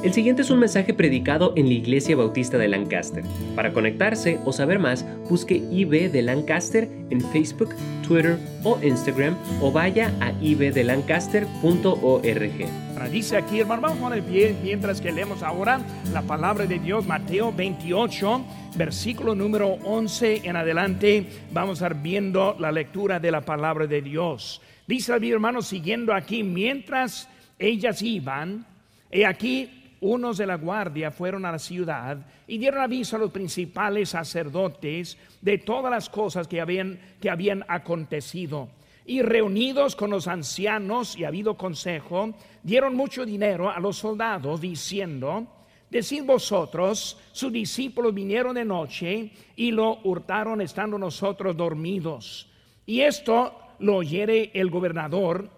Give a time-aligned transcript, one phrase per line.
[0.00, 3.24] El siguiente es un mensaje predicado en la Iglesia Bautista de Lancaster.
[3.56, 7.74] Para conectarse o saber más, busque IB de Lancaster en Facebook,
[8.06, 13.10] Twitter o Instagram o vaya a ibdelancaster.org.
[13.10, 15.80] Dice aquí, hermano, vamos a poner pie mientras que leemos ahora
[16.12, 18.44] la palabra de Dios, Mateo 28,
[18.76, 21.26] versículo número 11 en adelante.
[21.52, 24.62] Vamos a estar viendo la lectura de la palabra de Dios.
[24.86, 27.28] Dice mi hermano, siguiendo aquí, mientras
[27.58, 28.64] ellas iban,
[29.10, 33.30] he aquí unos de la guardia fueron a la ciudad y dieron aviso a los
[33.30, 38.68] principales sacerdotes de todas las cosas que habían, que habían acontecido.
[39.06, 45.46] Y reunidos con los ancianos y habido consejo, dieron mucho dinero a los soldados diciendo,
[45.90, 52.50] Decid vosotros, sus discípulos vinieron de noche y lo hurtaron estando nosotros dormidos.
[52.84, 55.48] Y esto lo oyere el gobernador,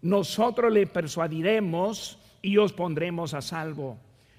[0.00, 3.96] nosotros le persuadiremos y os pondremos a salvo.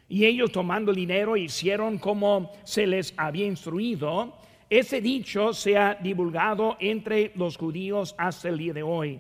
[0.08, 4.36] Y ellos tomando dinero hicieron como se les había instruido.
[4.70, 9.20] Ese dicho se ha divulgado entre los judíos hasta el día de hoy.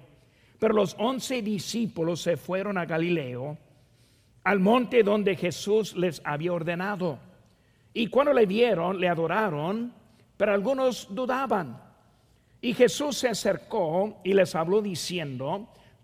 [0.60, 3.58] Pero los once discípulos se fueron a Galileo,
[4.44, 7.18] al monte donde Jesús les había ordenado.
[7.92, 9.92] Y cuando le vieron, le adoraron,
[10.38, 11.82] pero algunos dudaban.
[12.62, 15.70] Y Jesús se acercó y les habló diciendo,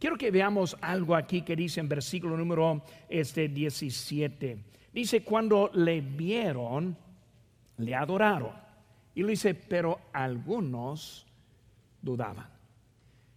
[0.00, 4.56] Quiero que veamos algo aquí que dice en versículo número este 17.
[4.94, 6.96] Dice, cuando le vieron,
[7.76, 8.52] le adoraron.
[9.14, 11.26] Y lo dice, pero algunos
[12.00, 12.48] dudaban.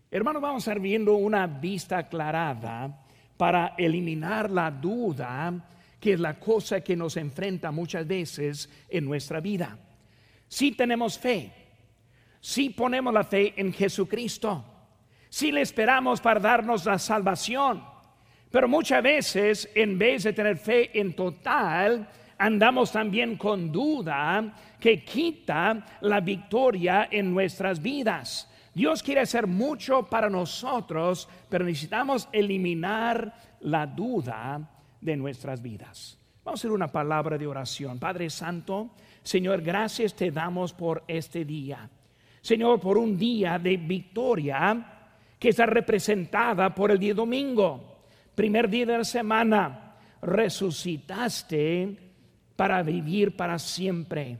[0.10, 3.04] Hermanos, vamos a estar viendo una vista aclarada
[3.36, 5.68] para eliminar la duda,
[6.00, 9.78] que es la cosa que nos enfrenta muchas veces en nuestra vida.
[10.48, 11.52] Si tenemos fe,
[12.40, 14.73] si ponemos la fe en Jesucristo,
[15.34, 17.84] si le esperamos para darnos la salvación.
[18.52, 22.08] Pero muchas veces, en vez de tener fe en total,
[22.38, 28.48] andamos también con duda que quita la victoria en nuestras vidas.
[28.76, 34.62] Dios quiere hacer mucho para nosotros, pero necesitamos eliminar la duda
[35.02, 36.16] de nuestras vidas.
[36.44, 37.98] Vamos a hacer una palabra de oración.
[37.98, 38.92] Padre Santo,
[39.24, 41.90] Señor, gracias te damos por este día.
[42.40, 44.93] Señor, por un día de victoria
[45.44, 47.98] que está representada por el día domingo,
[48.34, 49.98] primer día de la semana.
[50.22, 51.98] Resucitaste
[52.56, 54.38] para vivir para siempre.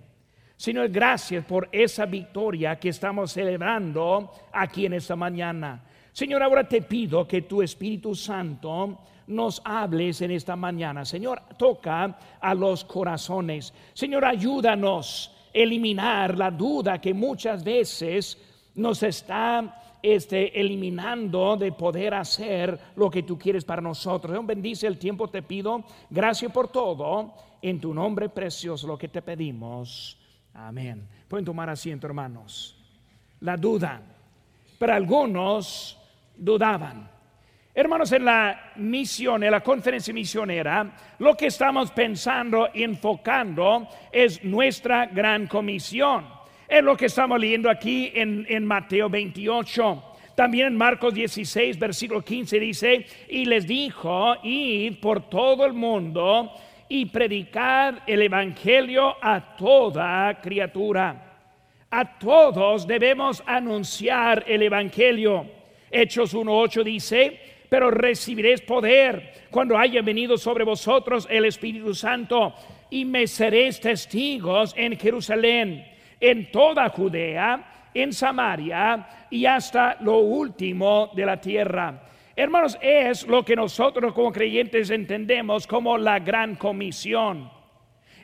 [0.56, 5.84] Señor, gracias por esa victoria que estamos celebrando aquí en esta mañana.
[6.14, 11.04] Señor, ahora te pido que tu Espíritu Santo nos hables en esta mañana.
[11.04, 13.74] Señor, toca a los corazones.
[13.94, 18.38] Señor, ayúdanos a eliminar la duda que muchas veces
[18.76, 24.34] nos está este, eliminando de poder hacer lo que tú quieres para nosotros.
[24.34, 25.86] Dios bendice el tiempo, te pido.
[26.10, 27.34] Gracias por todo.
[27.62, 30.20] En tu nombre precioso lo que te pedimos.
[30.54, 31.08] Amén.
[31.30, 32.78] Pueden tomar asiento, hermanos.
[33.40, 34.02] La duda.
[34.78, 35.98] Pero algunos
[36.36, 37.10] dudaban.
[37.74, 44.44] Hermanos, en la misión, en la conferencia misionera, lo que estamos pensando y enfocando es
[44.44, 46.43] nuestra gran comisión.
[46.74, 50.04] Es lo que estamos leyendo aquí en, Mateo 28.
[50.34, 56.52] También en Marcos 16, versículo 15 dice, y les dijo, id por todo el mundo
[56.90, 61.38] y predicad el Evangelio a toda criatura.
[61.92, 65.46] A todos debemos anunciar el Evangelio.
[65.92, 67.40] Hechos 1.8 dice,
[67.70, 72.56] pero recibiréis poder cuando haya venido sobre vosotros el Espíritu Santo
[72.90, 75.93] y me seréis testigos en Jerusalén
[76.24, 82.02] en toda Judea, en Samaria y hasta lo último de la tierra.
[82.34, 87.52] Hermanos, es lo que nosotros como creyentes entendemos como la gran comisión.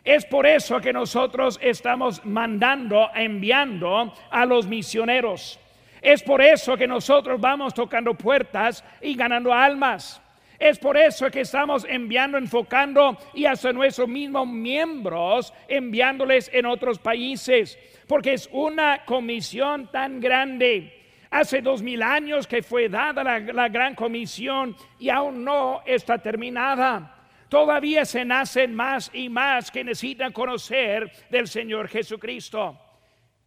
[0.02, 5.60] Es por eso que nosotros estamos mandando, enviando a los misioneros.
[6.02, 10.22] Es por eso que nosotros vamos tocando puertas y ganando almas.
[10.60, 17.00] Es por eso que estamos enviando, enfocando y hasta nuestros mismos miembros, enviándoles en otros
[17.00, 20.98] países, porque es una comisión tan grande.
[21.32, 26.18] Hace dos mil años que fue dada la, la gran comisión y aún no está
[26.18, 27.16] terminada.
[27.48, 32.78] Todavía se nacen más y más que necesitan conocer del Señor Jesucristo.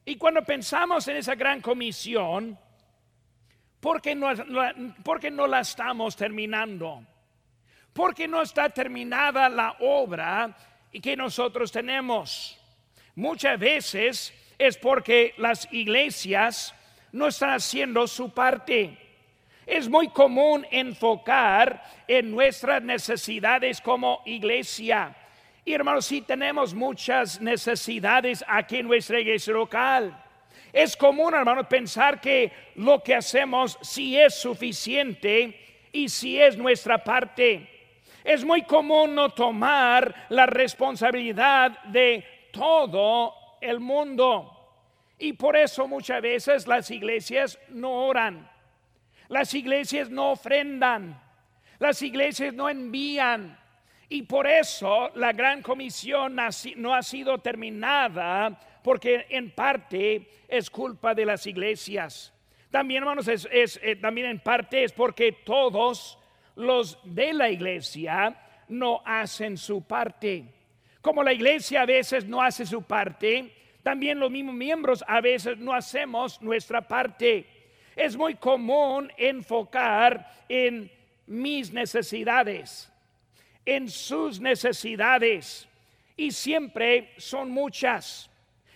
[0.04, 2.58] Y cuando pensamos en esa gran comisión,
[3.82, 7.04] ¿por qué no, no la estamos terminando?
[7.92, 10.56] Porque no está terminada la obra
[11.02, 12.58] que nosotros tenemos.
[13.16, 16.74] Muchas veces es porque las iglesias
[17.10, 18.96] no están haciendo su parte.
[19.66, 25.14] Es muy común enfocar en nuestras necesidades como iglesia.
[25.64, 30.21] Y hermanos, si tenemos muchas necesidades aquí en nuestra iglesia local.
[30.72, 37.04] Es común, hermanos, pensar que lo que hacemos si es suficiente y si es nuestra
[37.04, 37.68] parte.
[38.24, 44.48] Es muy común no tomar la responsabilidad de todo el mundo.
[45.18, 48.50] Y por eso muchas veces las iglesias no oran,
[49.28, 51.20] las iglesias no ofrendan,
[51.78, 53.58] las iglesias no envían.
[54.12, 56.36] Y por eso la gran comisión
[56.76, 62.30] no ha sido terminada, porque en parte es culpa de las iglesias.
[62.70, 66.18] También, hermanos, es, eh, también en parte es porque todos
[66.56, 68.36] los de la iglesia
[68.68, 70.44] no hacen su parte.
[71.00, 73.50] Como la iglesia a veces no hace su parte,
[73.82, 77.46] también los mismos miembros a veces no hacemos nuestra parte.
[77.96, 80.92] Es muy común enfocar en
[81.26, 82.91] mis necesidades,
[83.64, 85.68] en sus necesidades,
[86.16, 88.30] y siempre son muchas.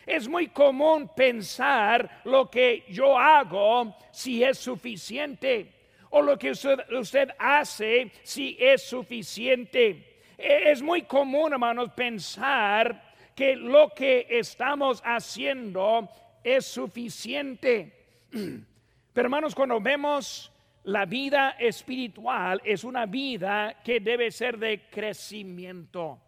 [0.07, 5.73] Es muy común pensar lo que yo hago si es suficiente
[6.11, 10.21] o lo que usted, hace si es suficiente.
[10.39, 16.09] E, es muy común, hermanos, pensar que lo que estamos haciendo
[16.43, 17.93] es suficiente.
[19.13, 20.53] Pero hermanos, cuando vemos
[20.87, 26.21] la vida espiritual, es una vida que debe ser de crecimiento.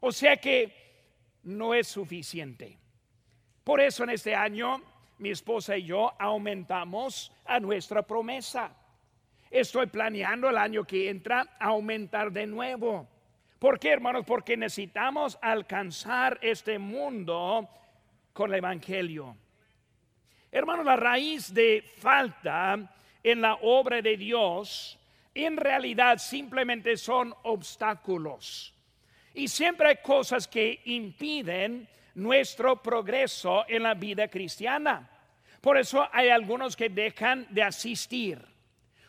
[0.00, 0.74] O sea que
[1.44, 2.78] no es suficiente.
[3.64, 4.82] Por eso en este año
[5.18, 8.70] mi esposa y yo aumentamos a nuestra promesa.
[9.50, 13.08] Estoy planeando el año que entra aumentar de nuevo.
[13.58, 14.26] ¿Por qué, hermanos?
[14.26, 17.66] Porque necesitamos alcanzar este mundo
[18.34, 19.34] con el Evangelio.
[20.52, 24.98] Hermanos, la raíz de falta en la obra de Dios
[25.34, 28.74] en realidad simplemente son obstáculos.
[29.34, 35.08] Y siempre hay cosas que impiden nuestro progreso en la vida cristiana.
[35.60, 38.44] Por eso hay algunos que dejan de asistir,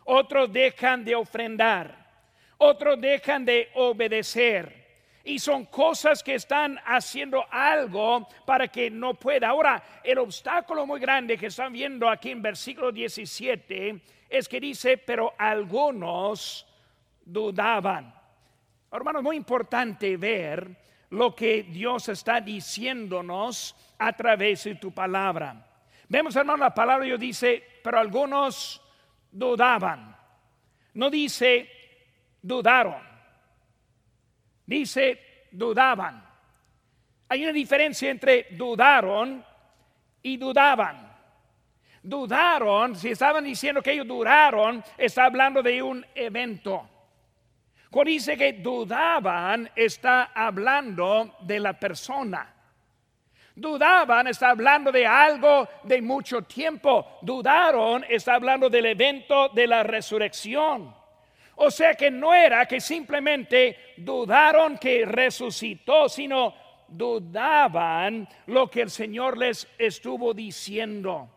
[0.06, 2.08] otros dejan de ofrendar,
[2.58, 4.79] otros dejan de obedecer.
[5.30, 9.50] Y son cosas que están haciendo algo para que no pueda.
[9.50, 14.98] Ahora, el obstáculo muy grande que están viendo aquí en versículo 17 es que dice,
[14.98, 16.66] pero algunos
[17.24, 18.12] dudaban.
[18.92, 20.76] Hermanos, muy importante ver
[21.12, 25.64] lo que Dios está diciéndonos a través de tu palabra.
[26.08, 28.82] Vemos, hermano, la palabra Dios dice, pero algunos
[29.32, 30.18] dudaban.
[30.96, 31.70] No dice
[32.42, 33.09] dudaron.
[34.70, 36.24] Dice, dudaban.
[37.28, 39.44] Hay una diferencia entre dudaron
[40.22, 41.12] y dudaban.
[42.04, 46.88] Dudaron, si estaban diciendo que ellos duraron, está hablando de un evento.
[47.90, 52.54] Cuando dice que dudaban, está hablando de la persona.
[53.56, 57.18] Dudaban, está hablando de algo de mucho tiempo.
[57.24, 60.99] Dudaron, está hablando del evento de la resurrección.
[61.62, 66.54] O sea que no era que simplemente dudaron que resucitó, sino
[66.88, 71.30] dudaban lo que el Señor les estuvo diciendo.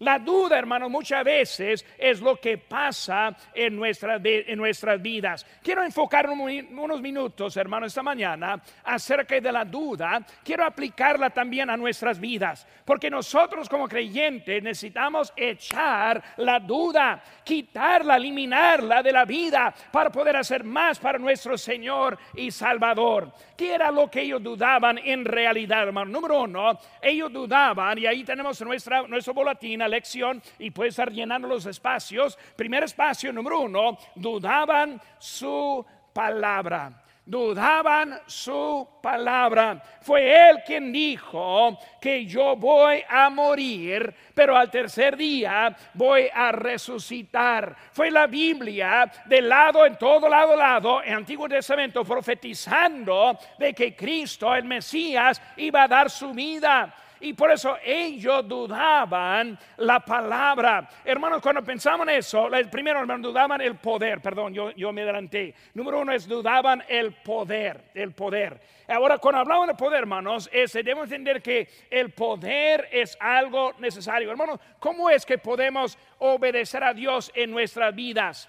[0.00, 5.46] La duda, hermano, muchas veces es lo que pasa en, en nuestras vidas.
[5.62, 10.24] Quiero enfocar unos minutos, hermano, esta mañana acerca de la duda.
[10.42, 18.16] Quiero aplicarla también a nuestras vidas, porque nosotros como creyentes necesitamos echar la duda, quitarla,
[18.16, 23.32] eliminarla de la vida para poder hacer más para nuestro Señor y Salvador.
[23.54, 26.10] ¿Qué era lo que ellos dudaban en realidad, hermano?
[26.10, 31.48] Número uno, ellos dudaban, y ahí tenemos nuestra, nuestro boletín, lección, y puede estar llenando
[31.48, 32.38] los espacios.
[32.56, 39.80] Primer espacio, número uno, dudaban su palabra dudaban su palabra.
[40.00, 46.50] Fue él quien dijo que yo voy a morir, pero al tercer día voy a
[46.50, 47.76] resucitar.
[47.92, 53.94] Fue la Biblia de lado en todo lado lado, en Antiguo Testamento, profetizando de que
[53.94, 56.92] Cristo, el Mesías, iba a dar su vida.
[57.20, 60.88] Y por eso ellos dudaban la palabra.
[61.04, 64.20] Hermanos, cuando pensamos en eso, primero, hermanos, dudaban el poder.
[64.22, 65.54] Perdón, yo, me adelanté.
[65.74, 68.60] Número uno es dudaban el poder, el poder.
[68.88, 74.30] Ahora, cuando hablamos de poder, hermanos, es, debemos entender que el poder es algo necesario.
[74.30, 78.48] Hermanos, ¿cómo es que podemos obedecer a Dios en nuestras vidas?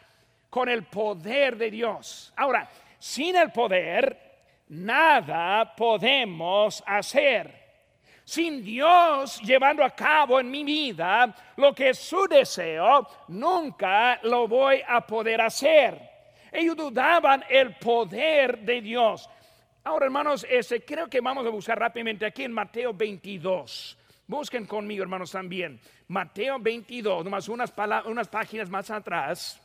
[0.49, 2.33] Con el poder de Dios.
[2.35, 4.17] Ahora, sin el poder,
[4.69, 7.60] nada podemos hacer.
[8.31, 14.47] Sin Dios llevando a cabo en mi vida lo que es su deseo, nunca lo
[14.47, 15.99] voy a poder hacer.
[16.49, 19.29] Ellos dudaban el poder de Dios.
[19.83, 23.97] Ahora, hermanos, ese creo que vamos a buscar rápidamente aquí en Mateo 22.
[24.27, 25.81] Busquen conmigo, hermanos, también.
[26.07, 29.59] Mateo 22, nomás unas páginas más atrás.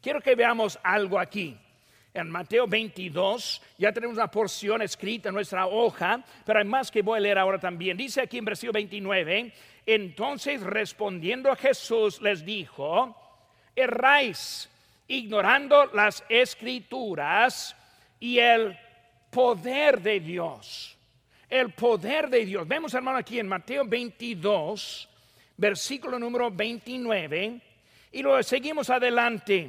[0.00, 1.58] Quiero que veamos algo aquí
[2.14, 7.02] en Mateo 22, ya tenemos una porción escrita en nuestra hoja, pero hay más que
[7.02, 7.96] voy a leer ahora también.
[7.96, 9.52] Dice aquí en versículo 29,
[9.84, 13.16] entonces respondiendo a Jesús les dijo,
[13.74, 14.70] erráis
[15.08, 17.76] ignorando las escrituras
[18.20, 18.78] y el
[19.30, 20.96] poder de Dios.
[21.50, 22.66] El poder de Dios.
[22.66, 25.08] Vemos hermano aquí en Mateo 22,
[25.56, 27.60] versículo número 29,
[28.12, 29.68] y luego seguimos adelante.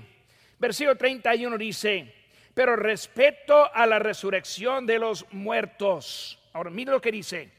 [0.60, 2.14] Versículo 31 dice,
[2.56, 6.40] pero respecto a la resurrección de los muertos.
[6.54, 7.52] Ahora, mire lo que dice.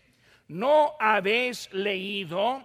[0.49, 2.65] ¿No habéis leído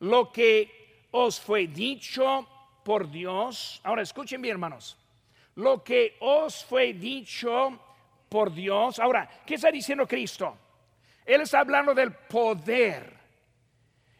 [0.00, 2.48] lo que os fue dicho
[2.84, 3.80] por Dios?
[3.84, 4.98] Ahora, escuchen bien, hermanos.
[5.54, 7.78] Lo que os fue dicho
[8.28, 8.98] por Dios.
[8.98, 10.58] Ahora, ¿qué está diciendo Cristo?
[11.24, 13.12] Él está hablando del poder.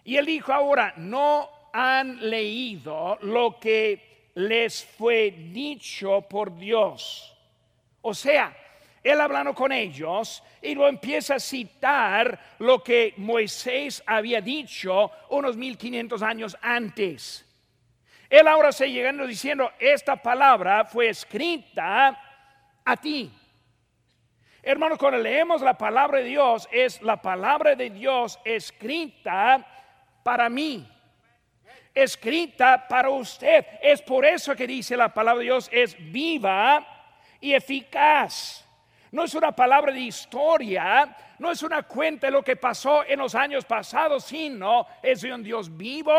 [0.05, 7.32] Y él dijo ahora, no han leído lo que les fue dicho por Dios.
[8.03, 8.55] O sea,
[9.03, 15.57] él hablando con ellos y lo empieza a citar lo que Moisés había dicho unos
[15.57, 17.45] 1500 años antes.
[18.31, 22.19] Él ahora se llegando diciendo, esta palabra fue escrita
[22.85, 23.31] a ti.
[24.63, 29.67] Hermanos, cuando leemos la palabra de Dios, es la palabra de Dios escrita
[30.23, 30.89] para mí,
[31.93, 33.67] escrita para usted.
[33.83, 36.92] Es por eso que dice la palabra de Dios es viva
[37.43, 38.65] y eficaz.
[39.11, 43.19] No es una palabra de historia, no es una cuenta de lo que pasó en
[43.19, 46.15] los años pasados, sino es de un Dios vivo,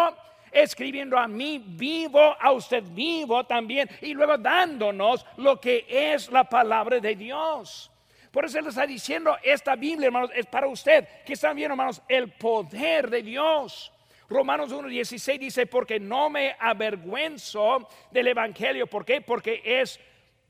[0.51, 6.43] escribiendo a mí vivo, a usted vivo también, y luego dándonos lo que es la
[6.43, 7.89] palabra de Dios.
[8.29, 11.07] Por eso él está diciendo, esta Biblia, hermanos, es para usted.
[11.23, 13.91] Que están viendo, hermanos, el poder de Dios.
[14.27, 18.87] Romanos 1.16 dice, porque no me avergüenzo del Evangelio.
[18.87, 19.21] ¿Por qué?
[19.21, 19.99] Porque es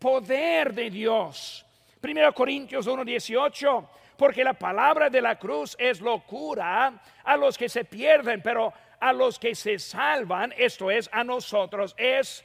[0.03, 1.65] poder de Dios.
[2.01, 7.85] Primero Corintios 1:18, porque la palabra de la cruz es locura a los que se
[7.85, 12.43] pierden, pero a los que se salvan, esto es a nosotros, es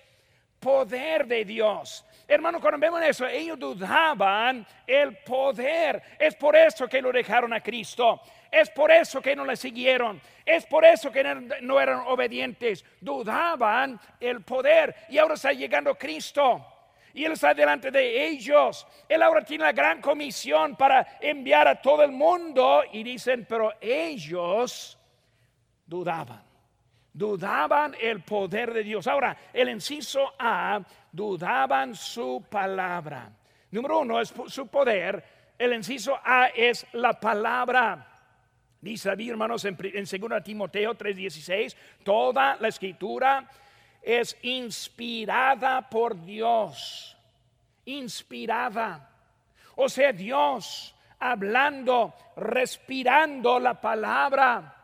[0.61, 2.05] poder de Dios.
[2.29, 6.01] Hermano, cuando vemos eso, ellos dudaban el poder.
[6.17, 8.21] Es por eso que lo dejaron a Cristo.
[8.53, 10.21] Es por eso que no le siguieron.
[10.47, 12.85] Es por eso que no eran obedientes.
[13.01, 14.95] Dudaban el poder.
[15.09, 16.78] Y ahora está llegando Cristo
[17.19, 18.87] y Él está delante de ellos.
[19.09, 23.73] Él ahora tiene la gran comisión para enviar a todo el mundo y dicen, pero
[23.81, 24.97] ellos
[25.85, 26.45] dudaban,
[27.13, 29.09] dudaban el poder de Dios.
[29.09, 33.33] Ahora, el inciso A, dudaban su palabra.
[33.73, 35.25] Número uno es su poder,
[35.59, 38.07] el inciso A es la palabra.
[38.81, 43.45] Dice hermanos, en, en 2 Timoteo 3:16, toda la escritura
[44.03, 47.17] es inspirada por Dios.
[47.85, 49.11] Inspirada.
[49.77, 54.75] O sea, Dios hablando, respirando la palabra.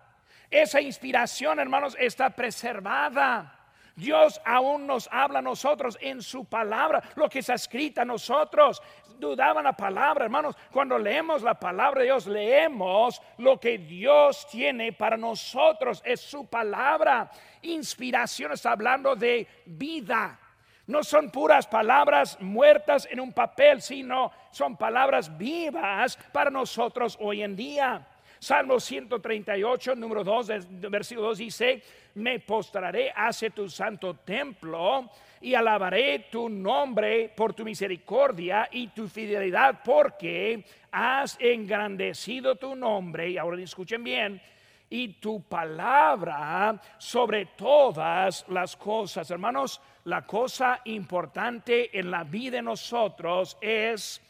[0.51, 3.55] Esa inspiración, hermanos, está preservada.
[3.97, 8.83] Dios aún nos habla a nosotros en su palabra, lo que está escrito a nosotros.
[9.19, 10.57] Dudaban la palabra, hermanos.
[10.71, 16.03] Cuando leemos la palabra de Dios, leemos lo que Dios tiene para nosotros.
[16.05, 17.31] Es su palabra.
[17.63, 20.39] Inspiración está hablando de vida.
[20.87, 27.43] No son puras palabras muertas en un papel, sino son palabras vivas para nosotros hoy
[27.43, 28.07] en día.
[28.45, 30.51] Salmo 138, número 2,
[30.91, 31.83] versículo 2 dice,
[32.17, 35.09] me postraré hacia tu santo templo
[35.41, 43.31] y alabaré tu nombre por tu misericordia y tu fidelidad, porque has engrandecido tu nombre.
[43.31, 44.43] Y ahora escuchen bien,
[44.91, 49.31] y tu palabra sobre todas las cosas.
[49.31, 54.21] Hermanos, la cosa importante en la vida de nosotros es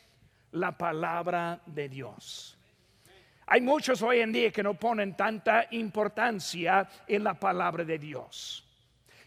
[0.53, 2.54] la palabra de Dios.
[3.47, 8.65] Hay muchos hoy en día que no ponen tanta importancia en la palabra de Dios.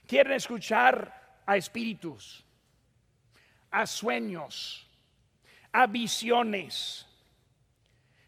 [0.08, 2.44] Quieren escuchar a espíritus,
[3.70, 4.88] a sueños,
[5.72, 7.06] a visiones.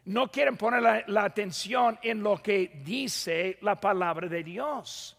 [0.04, 5.16] No quieren poner la, atención en lo que dice la palabra de Dios.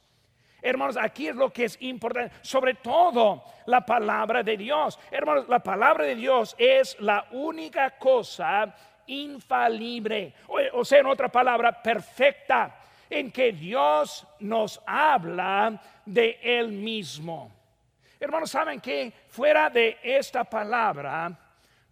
[0.62, 5.00] Hermanos, aquí es lo que es importante, sobre todo la palabra de Dios.
[5.10, 8.76] Hermanos, la palabra de Dios es la única cosa
[9.12, 10.34] infalible,
[10.74, 17.52] o, sea, en otra palabra, perfecta, en que Dios nos habla de Él mismo.
[18.20, 21.38] Hermanos, saben que fuera de esta palabra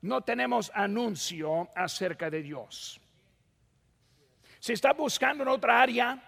[0.02, 3.02] no tenemos anuncio acerca de Dios.
[4.60, 6.22] Si está buscando en otra área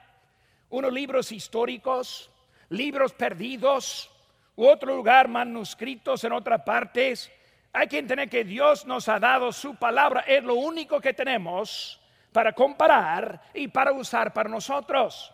[0.70, 2.32] unos libros históricos,
[2.70, 4.10] libros perdidos
[4.56, 7.32] u otro lugar manuscritos en otras partes,
[7.74, 12.00] hay que entender que Dios nos ha dado su palabra, es lo único que tenemos
[12.32, 15.34] para comparar y para usar para nosotros.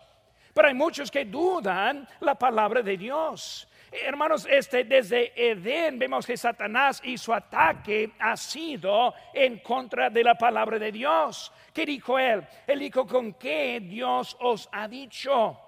[0.54, 3.68] Pero hay muchos que dudan la palabra de Dios.
[3.90, 10.22] Hermanos, este, desde Edén vemos que Satanás y su ataque ha sido en contra de
[10.22, 11.52] la palabra de Dios.
[11.72, 12.46] ¿Qué dijo él?
[12.66, 15.58] Él dijo, ¿con qué Dios os ha dicho?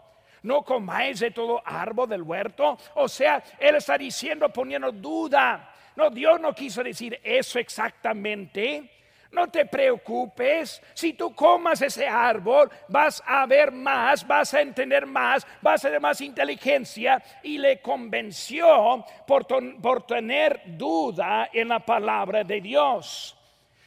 [0.43, 2.77] No comáis de todo árbol del huerto.
[2.95, 5.70] O sea, él está diciendo, poniendo duda
[6.01, 8.91] no, Dios no quiso decir eso exactamente.
[9.33, 15.07] No te preocupes, si tú comas ese árbol, vas a ver más, vas a entender
[15.07, 17.23] más, vas a tener más inteligencia.
[17.45, 19.47] Y le convenció por,
[19.81, 23.37] por tener duda en la palabra de Dios.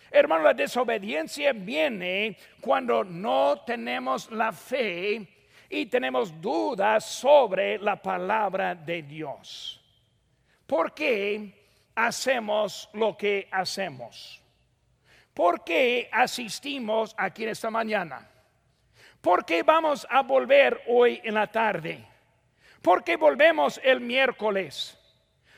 [0.10, 5.28] Hermano, la desobediencia viene cuando no tenemos la fe
[5.70, 9.82] y tenemos dudas sobre la palabra de Dios.
[10.68, 11.63] ¿Por qué?
[11.96, 14.42] Hacemos lo que hacemos?
[15.34, 18.30] ¿Por qué asistimos aquí en esta mañana?
[19.20, 22.06] ¿Por qué vamos a volver hoy en la tarde?
[22.82, 24.98] ¿Por qué volvemos el miércoles?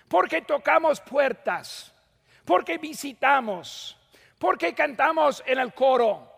[0.08, 1.94] ¿Por qué tocamos puertas?
[2.46, 3.98] ¿Por qué visitamos?
[4.38, 6.32] ¿Por qué cantamos en el coro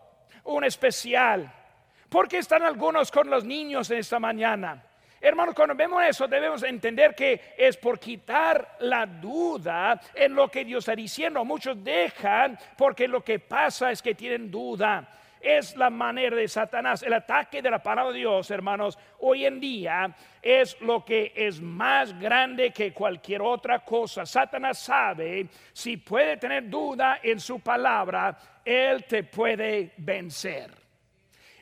[0.44, 1.52] un especial?
[2.08, 4.87] ¿Por qué están algunos con los niños en esta mañana?
[5.20, 10.64] Hermanos, cuando vemos eso debemos entender que es por quitar la duda en lo que
[10.64, 11.44] Dios está diciendo.
[11.44, 15.08] Muchos dejan porque lo que pasa es que tienen duda.
[15.40, 17.02] Es la manera de Satanás.
[17.02, 21.60] El ataque de la palabra de Dios, hermanos, hoy en día es lo que es
[21.60, 24.26] más grande que cualquier otra cosa.
[24.26, 30.70] Satanás sabe si puede tener duda en su palabra, él te puede vencer.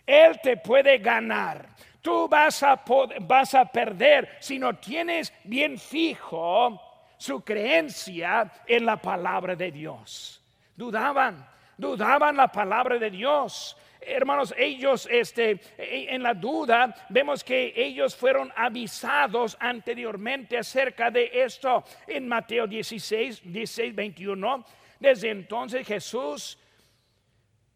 [0.06, 1.66] Él te puede ganar
[2.06, 2.80] tú vas a,
[3.22, 6.80] vas a perder si no tienes bien fijo
[7.16, 10.40] su creencia en la palabra de Dios.
[10.76, 11.44] Dudaban,
[11.76, 13.76] dudaban la palabra de Dios.
[14.00, 21.82] Hermanos, ellos este, en la duda vemos que ellos fueron avisados anteriormente acerca de esto
[22.06, 24.64] en Mateo 16, 16, 21.
[25.00, 26.56] Desde entonces Jesús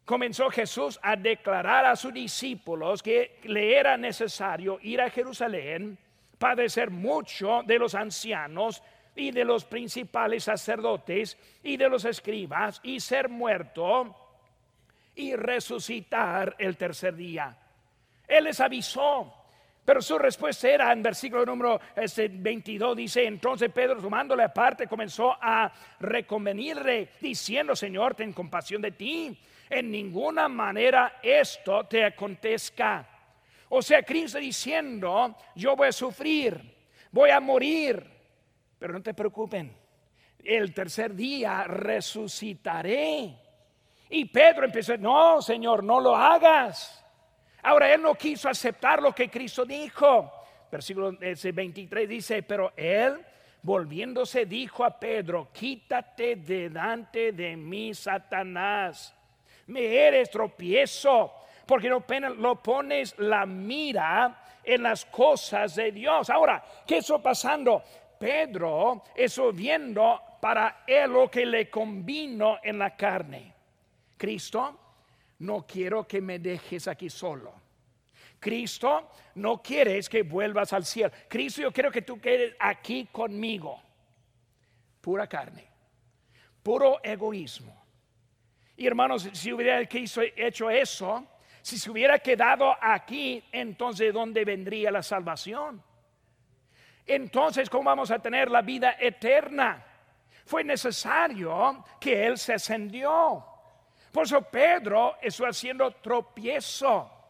[0.05, 5.97] comenzó Jesús a declarar a sus discípulos que le era necesario ir a Jerusalén,
[6.37, 8.81] padecer mucho de los ancianos
[9.15, 14.15] y de los principales sacerdotes y de los escribas y ser muerto
[15.15, 17.55] y resucitar el tercer día.
[18.27, 19.33] Él les avisó,
[19.83, 25.37] pero su respuesta era en versículo número 22 este, dice, entonces Pedro tomándole aparte comenzó
[25.39, 29.37] a reconvenirle diciendo, Señor, ten compasión de ti
[29.71, 33.07] en ninguna manera esto te acontezca.
[33.69, 36.61] O sea, Cristo diciendo, yo voy a sufrir,
[37.09, 38.05] voy a morir,
[38.77, 39.73] pero no te preocupen,
[40.43, 43.33] el tercer día resucitaré.
[44.09, 47.05] Y Pedro empezó, no, Señor, no lo hagas.
[47.63, 50.29] Ahora él no quiso aceptar lo que Cristo dijo.
[50.69, 53.25] Versículo 23 dice, pero él
[53.63, 59.15] volviéndose dijo a Pedro, quítate delante de mí, Satanás
[59.71, 61.33] me eres tropiezo,
[61.65, 62.01] porque no,
[62.61, 66.29] pones la mira en las cosas de Dios.
[66.29, 67.83] Ahora, ¿qué está pasando?
[68.19, 73.53] Pedro eso viendo para él lo que le convino en la carne.
[74.17, 74.79] Cristo,
[75.39, 77.53] no quiero que me dejes aquí solo.
[78.39, 81.11] Cristo, no quieres que vuelvas al cielo.
[81.27, 83.81] Cristo, yo quiero que tú quedes aquí conmigo.
[84.99, 85.67] Pura carne,
[86.61, 87.80] puro egoísmo
[88.77, 91.27] y hermanos, si hubiera hecho eso,
[91.61, 95.83] si se hubiera quedado aquí, entonces ¿dónde vendría la salvación?
[97.05, 99.85] Entonces, ¿cómo vamos a tener la vida eterna?
[100.45, 103.45] Fue necesario que Él se ascendió.
[104.11, 107.20] Por eso Pedro está haciendo tropiezo.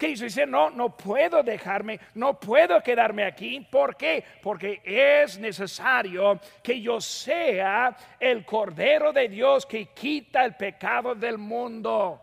[0.00, 3.60] Cristo dice, no, no puedo dejarme, no puedo quedarme aquí.
[3.60, 4.24] ¿Por qué?
[4.42, 11.36] Porque es necesario que yo sea el Cordero de Dios que quita el pecado del
[11.36, 12.22] mundo.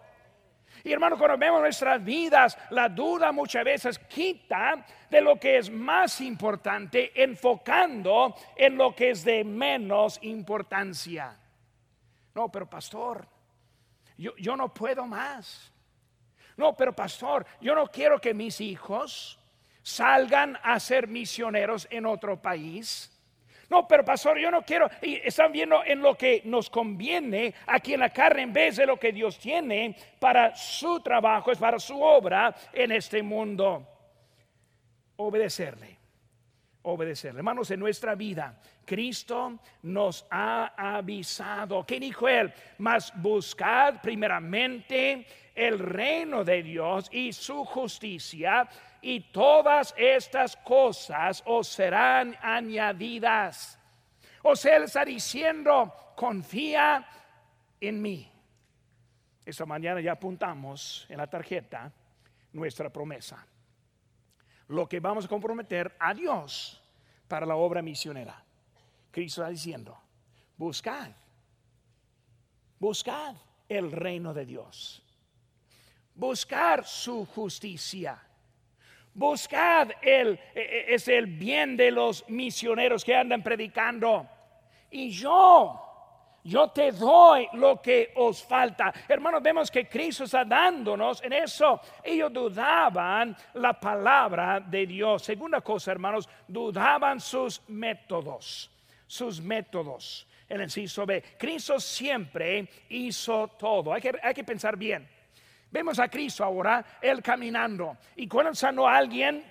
[0.84, 5.70] Y hermano, cuando vemos nuestras vidas, la duda muchas veces quita de lo que es
[5.70, 11.38] más importante, enfocando en lo que es de menos importancia.
[12.34, 13.28] No, pero pastor,
[14.18, 15.72] yo, yo no puedo más.
[16.58, 19.40] No, pero pastor, yo no quiero que mis hijos
[19.84, 23.14] salgan a ser misioneros en otro país.
[23.70, 24.90] No, pero pastor, yo no quiero.
[25.02, 28.86] Y están viendo en lo que nos conviene aquí en la carne en vez de
[28.86, 33.88] lo que Dios tiene para su trabajo, es para su obra en este mundo.
[35.18, 35.98] Obedecerle,
[36.82, 37.40] obedecerle.
[37.40, 41.86] Hermanos, en nuestra vida, Cristo nos ha avisado.
[41.86, 42.54] ¿Qué dijo él?
[42.78, 48.68] Mas buscad primeramente el reino de Dios y su justicia,
[49.02, 53.78] y todas estas cosas os serán añadidas.
[54.44, 57.06] O sea, él está diciendo, confía
[57.82, 58.32] en mí.
[59.46, 61.92] Esta mañana ya apuntamos en la tarjeta
[62.54, 63.46] nuestra promesa.
[64.70, 66.82] Lo que vamos a comprometer a Dios
[67.28, 68.47] para la obra misionera.
[69.12, 69.98] Cristo está diciendo,
[70.58, 71.12] buscad,
[72.80, 73.36] buscad
[73.68, 75.04] el reino de Dios
[76.18, 78.20] buscar su justicia.
[79.14, 84.28] Buscad el, e, e, es el bien de los misioneros que andan predicando.
[84.92, 88.94] Y yo, yo te doy lo que os falta.
[89.08, 91.80] Hermanos, vemos que Cristo está dándonos en eso.
[92.04, 95.24] Ellos dudaban la palabra de Dios.
[95.24, 98.72] Segunda cosa, hermanos, dudaban sus métodos.
[99.08, 100.28] Sus métodos.
[100.48, 101.24] El inciso B.
[101.38, 103.94] Cristo siempre hizo todo.
[103.94, 105.08] Hay que, hay que pensar bien.
[105.70, 107.98] Vemos a Cristo ahora, Él caminando.
[108.16, 109.44] Y cuando sanó a alguien,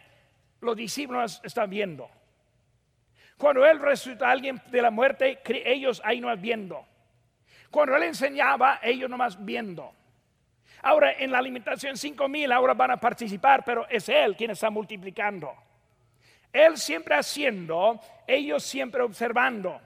[0.61, 2.09] los discípulos están viendo.
[3.37, 6.87] Cuando Él resucitó a alguien de la muerte, ellos ahí no viendo.
[7.71, 9.93] Cuando Él enseñaba, ellos nomás viendo.
[10.83, 14.71] Ahora en la alimentación cinco mil ahora van a participar, pero es Él quien está
[14.71, 15.55] multiplicando.
[16.53, 19.81] Él siempre haciendo, ellos siempre observando.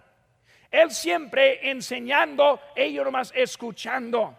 [0.70, 4.36] Él siempre enseñando, ellos nomás escuchando.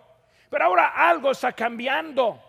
[0.49, 2.39] Pero ahora algo está cambiando.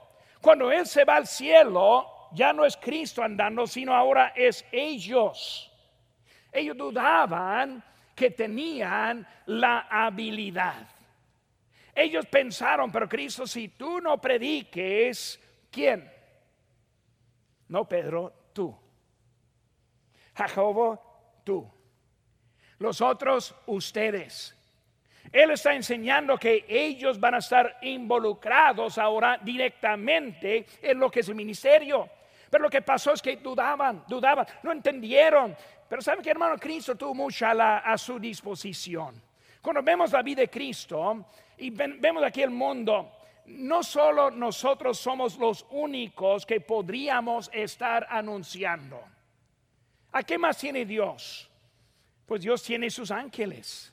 [0.40, 5.70] Cuando Él se va al cielo, ya no es Cristo andando, sino ahora es ellos.
[6.50, 7.82] Ellos dudaban
[8.14, 10.86] que tenían la habilidad.
[11.94, 16.10] Ellos pensaron, pero Cristo, si tú no prediques, ¿quién?
[17.68, 18.81] No, Pedro, tú.
[20.34, 21.68] Jacobo, tú.
[22.78, 24.56] Los otros, ustedes.
[25.30, 31.28] Él está enseñando que ellos van a estar involucrados ahora directamente en lo que es
[31.28, 32.08] el ministerio.
[32.50, 35.56] Pero lo que pasó es que dudaban, dudaban, no entendieron.
[35.88, 39.22] Pero ¿saben que hermano Cristo tuvo mucha a su disposición?
[39.62, 41.24] Cuando vemos la vida de Cristo
[41.56, 43.12] y vemos aquí el mundo,
[43.46, 49.00] no solo nosotros somos los únicos que podríamos estar anunciando.
[50.12, 51.50] ¿A qué más tiene Dios?
[52.26, 53.92] Pues Dios tiene sus ángeles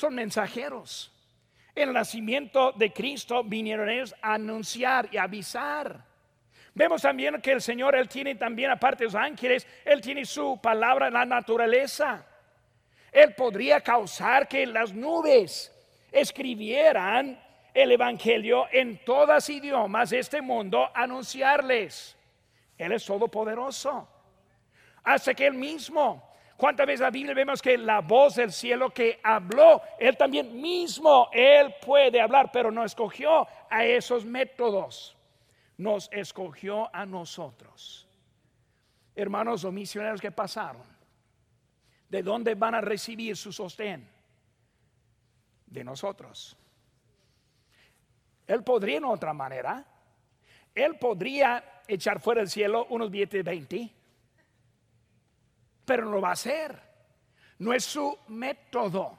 [0.00, 1.12] son mensajeros.
[1.74, 6.04] El nacimiento de Cristo vinieron ellos a anunciar y avisar.
[6.74, 10.58] Vemos también que el Señor, Él tiene también, aparte de los ángeles, Él tiene su
[10.60, 12.24] palabra en la naturaleza.
[13.12, 15.70] Él podría causar que las nubes
[16.10, 17.38] escribieran
[17.74, 22.16] el Evangelio en todas idiomas de este mundo, anunciarles.
[22.78, 24.08] Él es todopoderoso.
[25.02, 29.18] Hasta que Él mismo ¿Cuántas veces la Biblia vemos que la voz del cielo que
[29.22, 35.16] habló, Él también mismo, Él puede hablar, pero no escogió a esos métodos,
[35.78, 38.06] nos escogió a nosotros.
[39.14, 40.82] Hermanos o misioneros que pasaron,
[42.10, 44.06] ¿de dónde van a recibir su sostén?
[45.64, 46.58] De nosotros.
[48.46, 49.82] Él podría en otra manera,
[50.74, 53.99] Él podría echar fuera del cielo unos billetes de 20
[55.90, 56.80] pero no lo va a hacer.
[57.58, 59.18] No es su método.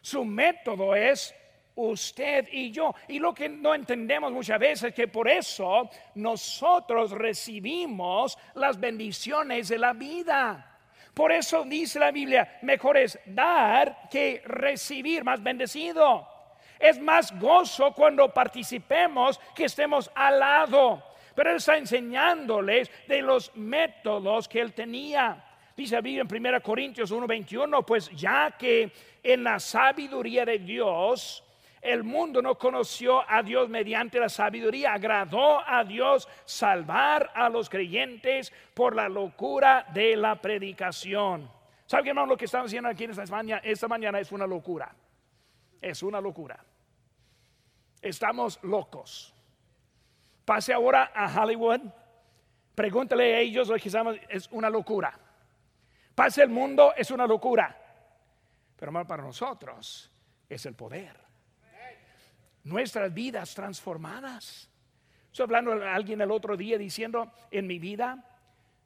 [0.00, 1.34] Su método es
[1.74, 2.94] usted y yo.
[3.08, 9.66] Y lo que no entendemos muchas veces es que por eso nosotros recibimos las bendiciones
[9.66, 10.78] de la vida.
[11.12, 16.24] Por eso dice la Biblia, mejor es dar que recibir, más bendecido.
[16.78, 21.02] Es más gozo cuando participemos que estemos al lado.
[21.34, 25.45] Pero Él está enseñándoles de los métodos que Él tenía.
[25.76, 28.90] Dice Biblia en 1 Corintios 1:21, pues ya que
[29.22, 31.44] en la sabiduría de Dios,
[31.82, 34.94] el mundo no conoció a Dios mediante la sabiduría.
[34.94, 41.50] Agradó a Dios salvar a los creyentes por la locura de la predicación.
[41.84, 44.94] ¿Saben hermano lo que estamos haciendo aquí en esta mañana, esta mañana es una locura?
[45.80, 46.58] Es una locura.
[48.00, 49.34] Estamos locos.
[50.46, 51.80] Pase ahora a Hollywood,
[52.74, 55.25] pregúntale a ellos lo que estamos, es una locura.
[56.16, 57.76] Pase el mundo, es una locura.
[58.74, 60.10] Pero mal para nosotros
[60.48, 61.14] es el poder.
[62.64, 64.70] Nuestras vidas transformadas.
[65.30, 68.24] Estoy hablando a alguien el otro día diciendo, en mi vida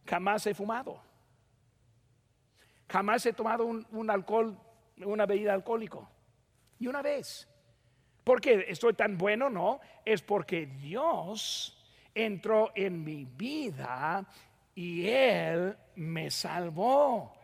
[0.05, 1.01] jamás he fumado.
[2.89, 4.59] Jamás he tomado un, alcohol,
[4.97, 6.11] una bebida alcohólico.
[6.81, 7.49] Y una vez.
[8.25, 9.49] ¿Por qué estoy tan bueno?
[9.49, 11.81] No, es porque Dios
[12.13, 14.27] entró en mi vida
[14.75, 17.41] y Él me salvó.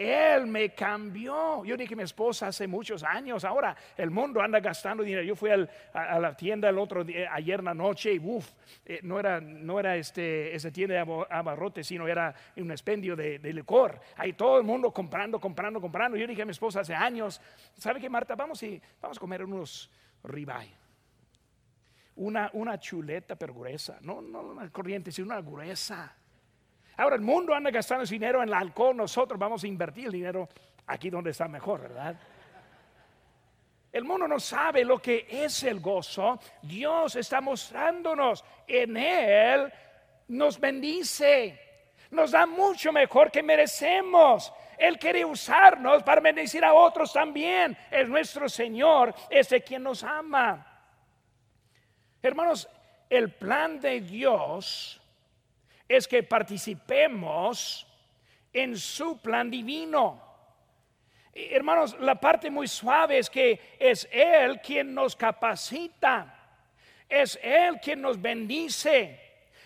[0.00, 1.62] Él me cambió.
[1.62, 3.44] Yo dije a mi esposa hace muchos años.
[3.44, 5.22] Ahora el mundo anda gastando dinero.
[5.22, 8.50] Yo fui a, la tienda el otro día, ayer en la noche y uff,
[8.86, 13.38] eh, no era, no era este, esa tienda de abarrotes, sino era un expendio de,
[13.52, 14.00] licor.
[14.16, 16.16] Ahí todo el mundo comprando, comprando, comprando.
[16.16, 17.38] Yo dije a mi esposa hace años,
[17.76, 18.34] ¿sabe qué, Marta?
[18.34, 19.90] Vamos, y, vamos a comer unos
[20.24, 20.78] ribeye.
[22.16, 23.98] Una, una chuleta pero gruesa.
[24.00, 26.16] No, no una corriente, sino una gruesa
[27.00, 30.46] Ahora el mundo anda gastando dinero en el alcohol, nosotros vamos a invertir el dinero
[30.86, 32.14] aquí donde está mejor, ¿verdad?
[33.90, 36.38] El mundo no sabe lo que es el gozo.
[36.60, 39.72] Dios está mostrándonos en Él,
[40.28, 41.58] nos bendice,
[42.10, 44.52] nos da mucho mejor que merecemos.
[44.76, 47.78] Él quiere usarnos para bendecir a otros también.
[47.90, 50.66] Es nuestro Señor, es de quien nos ama.
[52.20, 52.68] Hermanos,
[53.08, 54.99] el plan de Dios
[55.90, 57.84] es que participemos
[58.52, 60.22] en su plan divino.
[61.34, 66.32] Hermanos, la parte muy suave es que es Él quien nos capacita,
[67.08, 69.18] es Él quien nos bendice,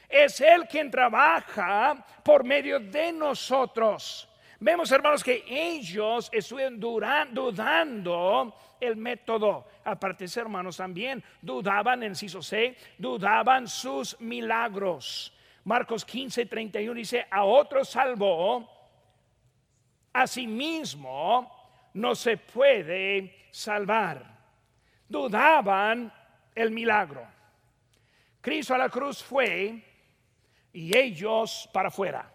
[0.08, 4.26] es Él quien trabaja por medio de nosotros.
[4.58, 9.66] Vemos, hermanos, que ellos estuvieron dudando el método.
[9.84, 15.33] Aparte, hermanos, también dudaban, en C, dudaban sus milagros.
[15.64, 18.68] Marcos 15, 31 dice, a otro salvó,
[20.12, 24.24] a sí mismo no se puede salvar.
[25.08, 26.12] Dudaban
[26.54, 27.26] el milagro.
[28.40, 29.82] Cristo a la cruz fue
[30.72, 32.30] y ellos para afuera.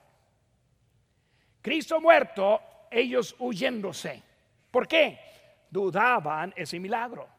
[1.61, 4.23] Cristo muerto, ellos huyéndose.
[4.71, 5.19] ¿Por qué?
[5.69, 7.38] Dudaban ese milagro.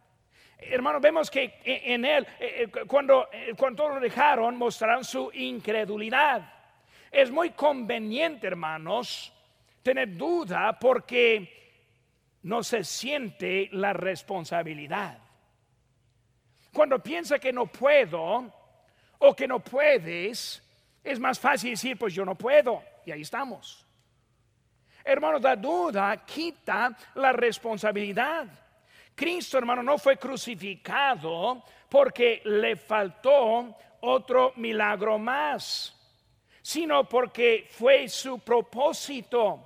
[0.63, 6.53] Hermanos, vemos que en él, eh, eh, cuando, eh, cuando lo dejaron, mostraron su incredulidad.
[7.11, 9.33] Es muy conveniente, hermanos,
[9.83, 11.61] tener duda porque
[12.43, 15.19] no se siente la responsabilidad.
[16.73, 18.53] Cuando piensa que no puedo
[19.19, 20.63] o que no puedes,
[21.03, 22.83] es más fácil decir, pues yo no puedo.
[23.05, 23.87] Y ahí estamos.
[25.03, 28.47] Hermanos, la duda quita la responsabilidad.
[29.21, 35.95] Cristo, hermano, no fue crucificado porque le faltó otro milagro más,
[36.63, 39.61] sino porque fue su propósito.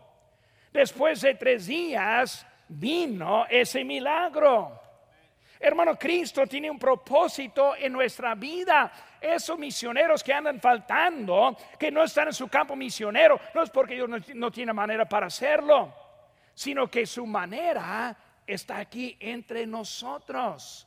[0.72, 4.80] Después de tres días vino ese milagro.
[5.60, 8.90] Hermano, Cristo tiene un propósito en nuestra vida.
[9.20, 13.94] Esos misioneros que andan faltando, que no están en su campo misionero, no es porque
[13.94, 15.94] ellos no, no tienen manera para hacerlo,
[16.52, 20.86] sino que su manera está aquí entre nosotros.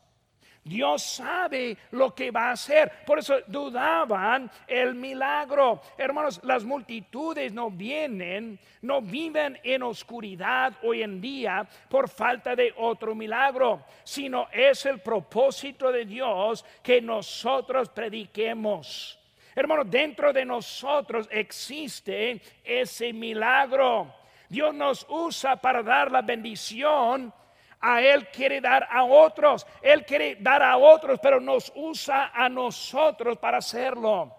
[0.67, 2.91] Dios sabe lo que va a hacer.
[3.05, 5.81] Por eso dudaban el milagro.
[5.97, 12.73] Hermanos, las multitudes no vienen, no viven en oscuridad hoy en día por falta de
[12.77, 19.17] otro milagro, sino es el propósito de Dios que nosotros prediquemos.
[19.55, 24.13] Hermanos, dentro de nosotros existe ese milagro.
[24.49, 27.33] Dios nos usa para dar la bendición
[27.79, 29.65] a Él quiere dar a otros.
[29.81, 34.33] Él quiere dar a otros, pero nos usa a nosotros para hacerlo.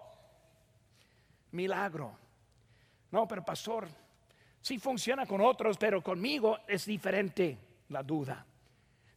[1.51, 2.17] Milagro.
[3.11, 3.87] No, pero pastor,
[4.61, 7.57] sí funciona con otros, pero conmigo es diferente
[7.89, 8.45] la duda.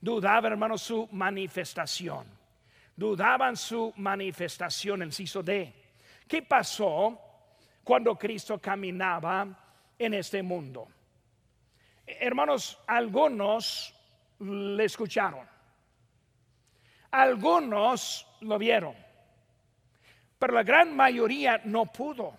[0.00, 2.26] Dudaba, hermano, su manifestación.
[2.96, 5.72] Dudaban su manifestación, el ciso D.
[6.26, 7.20] ¿Qué pasó
[7.84, 9.46] cuando Cristo caminaba
[9.98, 10.88] en este mundo?
[12.06, 13.94] Hermanos, algunos
[14.42, 15.46] le escucharon.
[17.10, 18.94] Algunos lo vieron,
[20.38, 22.38] pero la gran mayoría no pudo.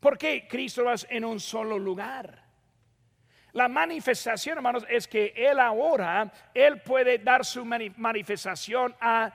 [0.00, 2.42] Porque Cristo va en un solo lugar.
[3.52, 9.30] La manifestación, hermanos, es que Él ahora, Él puede dar su manifestación a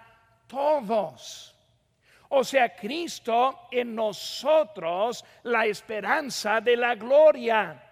[0.47, 1.56] todos.
[2.30, 7.85] O sea, Cristo en nosotros, la esperanza de la gloria.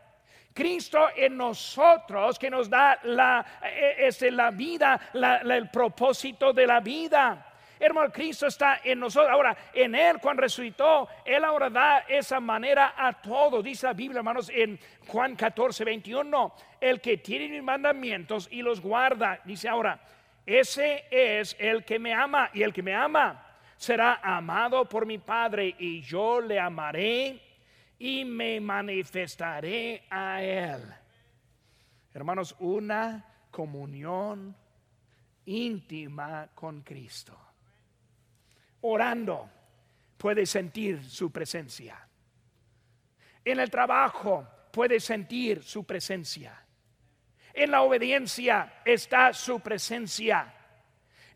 [0.53, 6.79] Cristo en nosotros que nos da la, e, es la vida, el propósito de la
[6.79, 7.53] vida.
[7.79, 9.31] Hermano, Cristo está en nosotros.
[9.31, 13.63] Ahora, en Él, cuando resucitó, Él ahora da esa manera a todos.
[13.63, 18.79] Dice la Biblia, hermanos, en Juan 14, 21, el que tiene mis mandamientos y los
[18.79, 19.41] guarda.
[19.43, 19.99] Dice ahora,
[20.45, 25.17] ese es el que me ama y el que me ama será amado por mi
[25.17, 27.41] Padre y yo le amaré
[28.03, 30.81] y me manifestaré a Él.
[32.13, 34.53] Hermanos, una comunión
[35.45, 37.39] íntima con Cristo.
[38.81, 39.49] Orando
[40.17, 42.05] puede sentir su presencia.
[43.45, 46.61] En el trabajo puede sentir su presencia.
[47.53, 50.53] En la obediencia está su presencia.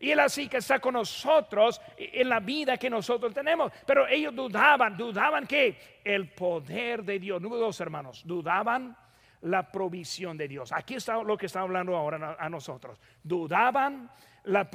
[0.00, 3.72] Y Él así que está con nosotros en la vida que nosotros tenemos.
[3.86, 8.96] Pero ellos dudaban, dudaban que el poder de Dios, número dos hermanos, dudaban
[9.42, 10.72] la provisión de Dios.
[10.72, 13.00] Aquí está lo que está hablando ahora a nosotros.
[13.22, 14.10] Dudaban
[14.44, 14.68] la,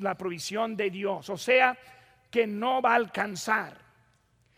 [0.00, 1.28] la provisión de Dios.
[1.28, 1.76] O sea,
[2.30, 3.76] que no va a alcanzar.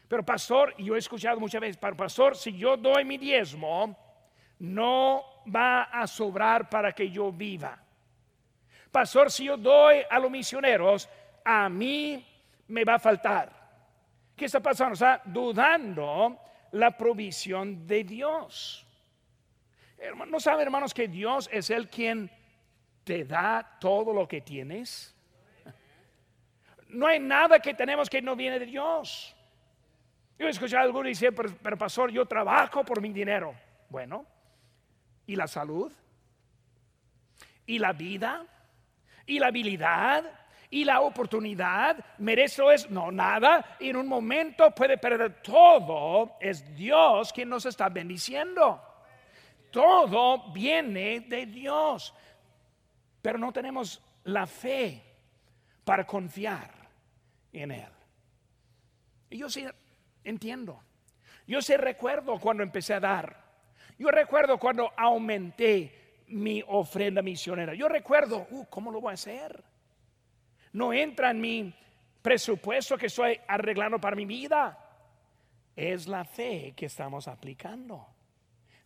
[0.06, 3.96] Pero pastor, yo he escuchado muchas veces, pastor, si yo doy mi diezmo,
[4.60, 7.83] no va a sobrar para que yo viva
[8.94, 11.08] pastor, si yo doy a los misioneros,
[11.44, 12.24] a mí
[12.68, 13.50] me va a faltar.
[14.36, 14.94] ¿Qué está pasando?
[14.94, 16.38] Sea, dudando
[16.70, 18.86] la provisión de Dios.
[20.28, 22.30] ¿No saben, hermanos, que Dios es el quien
[23.02, 25.12] te da todo lo que tienes?
[26.88, 29.34] No hay nada que tenemos que no viene de Dios.
[30.38, 33.56] Yo he escuchado a algunos decir, pero, pero pastor, yo trabajo por mi dinero.
[33.88, 34.24] Bueno,
[35.26, 35.92] ¿y la salud?
[37.66, 38.46] ¿Y la vida?
[39.26, 40.24] Y la habilidad
[40.70, 46.74] y la oportunidad, merece es no nada, y en un momento puede perder todo, es
[46.74, 48.82] Dios quien nos está bendiciendo.
[49.70, 52.12] Todo viene de Dios,
[53.22, 55.00] pero no tenemos la fe
[55.84, 56.70] para confiar
[57.52, 57.92] en Él.
[59.30, 59.64] Y yo sí
[60.24, 60.82] entiendo.
[61.46, 63.44] Yo sí recuerdo cuando empecé a dar.
[63.98, 67.74] Yo recuerdo cuando aumenté mi ofrenda misionera.
[67.74, 69.62] Yo recuerdo, uh, ¿cómo lo voy a hacer?
[70.72, 71.74] No entra en mi
[72.22, 74.78] presupuesto que estoy arreglando para mi vida.
[75.76, 78.06] Es la fe que estamos aplicando.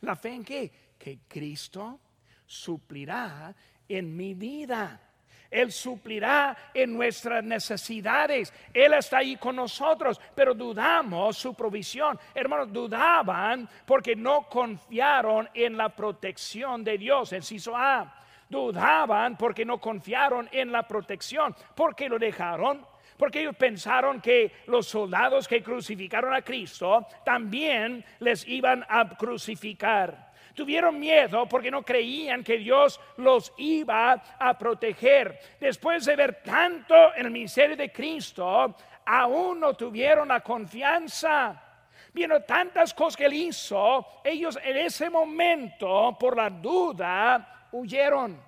[0.00, 0.72] ¿La fe en qué?
[0.98, 2.00] Que Cristo
[2.46, 3.54] suplirá
[3.88, 5.07] en mi vida.
[5.50, 8.52] Él suplirá en nuestras necesidades.
[8.72, 12.18] Él está ahí con nosotros, pero dudamos su provisión.
[12.34, 17.32] Hermanos, dudaban porque no confiaron en la protección de Dios.
[17.32, 18.14] Inciso A.
[18.48, 21.54] Dudaban porque no confiaron en la protección.
[21.74, 22.86] ¿Por qué lo dejaron?
[23.16, 30.27] Porque ellos pensaron que los soldados que crucificaron a Cristo también les iban a crucificar.
[30.54, 35.38] Tuvieron miedo porque no creían que Dios los iba a proteger.
[35.60, 38.74] Después de ver tanto en el ministerio de Cristo,
[39.06, 41.64] aún no tuvieron la confianza.
[42.12, 48.40] Viendo tantas cosas que él hizo, ellos en ese momento, por la duda, huyeron.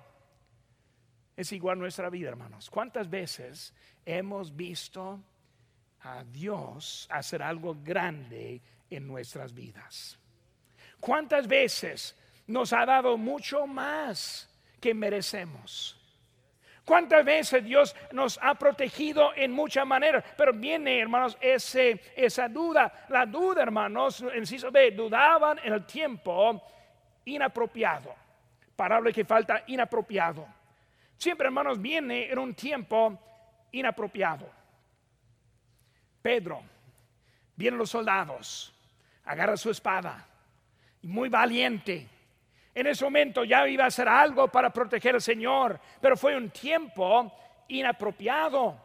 [1.35, 2.69] Es igual nuestra vida, hermanos.
[2.69, 3.73] ¿Cuántas veces
[4.05, 5.23] hemos visto
[6.01, 10.20] a Dios hacer algo grande en nuestras vidas?
[11.01, 14.47] ¿Cuántas veces nos ha dado mucho más
[14.79, 15.97] que merecemos?
[16.85, 20.23] ¿Cuántas veces Dios nos ha protegido en muchas maneras?
[20.37, 23.05] Pero viene, hermanos, ese, esa duda.
[23.09, 26.61] La duda, hermanos, en B, dudaban en el tiempo
[27.25, 28.13] inapropiado.
[28.75, 30.47] Palabra que falta, inapropiado.
[31.17, 33.17] Siempre, hermanos, viene en un tiempo
[33.71, 34.47] inapropiado.
[36.21, 36.61] Pedro,
[37.55, 38.71] vienen los soldados,
[39.25, 40.27] agarra su espada
[41.03, 42.07] muy valiente.
[42.73, 46.49] En ese momento ya iba a hacer algo para proteger al Señor, pero fue un
[46.49, 47.31] tiempo
[47.67, 48.77] inapropiado.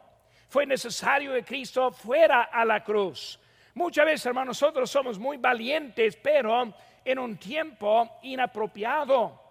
[0.49, 3.39] Fue necesario que Cristo fuera a la cruz.
[3.73, 6.73] Muchas veces, hermanos, nosotros somos muy valientes, pero
[7.05, 9.41] en un tiempo inapropiado.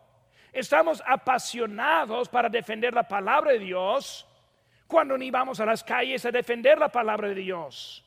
[0.53, 4.27] Estamos apasionados para defender la palabra de Dios
[4.87, 8.06] cuando ni vamos a las calles a defender la palabra de Dios.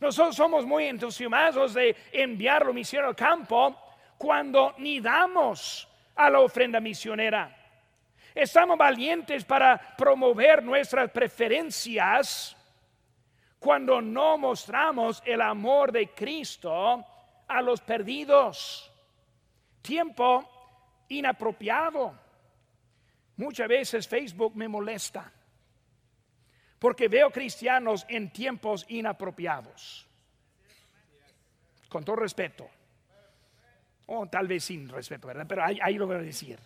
[0.00, 3.76] Nosotros somos muy entusiasmados de enviar la misión al campo
[4.18, 7.54] cuando ni damos a la ofrenda misionera.
[8.34, 12.54] Estamos valientes para promover nuestras preferencias
[13.58, 17.04] cuando no mostramos el amor de Cristo
[17.48, 18.92] a los perdidos.
[19.80, 22.14] Tiempo inapropiado.
[23.36, 25.32] Muchas veces Facebook me molesta
[26.86, 30.06] porque veo cristianos en tiempos inapropiados.
[31.88, 32.70] Con todo respeto.
[34.06, 35.46] O tal vez sin respeto, ¿verdad?
[35.48, 36.60] Pero ahí, lo voy a decir.